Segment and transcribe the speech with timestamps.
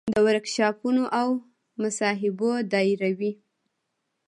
[0.13, 1.27] د ورکشاپونو او
[1.81, 3.31] مصاحبو دایروي.